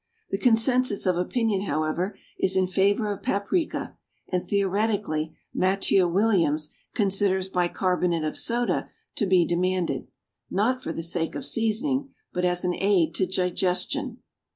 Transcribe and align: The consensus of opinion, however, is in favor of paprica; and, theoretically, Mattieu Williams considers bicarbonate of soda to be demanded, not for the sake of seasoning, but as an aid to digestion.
The 0.31 0.39
consensus 0.39 1.05
of 1.05 1.15
opinion, 1.15 1.65
however, 1.69 2.17
is 2.39 2.55
in 2.57 2.65
favor 2.65 3.11
of 3.11 3.21
paprica; 3.21 3.95
and, 4.29 4.43
theoretically, 4.43 5.37
Mattieu 5.55 6.11
Williams 6.11 6.71
considers 6.95 7.49
bicarbonate 7.49 8.23
of 8.23 8.35
soda 8.35 8.89
to 9.17 9.27
be 9.27 9.45
demanded, 9.45 10.07
not 10.49 10.81
for 10.81 10.91
the 10.91 11.03
sake 11.03 11.35
of 11.35 11.45
seasoning, 11.45 12.15
but 12.33 12.45
as 12.45 12.65
an 12.65 12.73
aid 12.73 13.13
to 13.13 13.27
digestion. 13.27 14.23